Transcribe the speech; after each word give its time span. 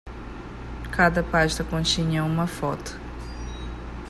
Cada 0.91 1.21
pasta 1.21 1.63
continha 1.63 2.23
uma 2.23 2.47
foto. 2.47 2.99